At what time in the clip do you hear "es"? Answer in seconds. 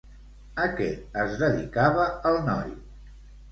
1.25-1.37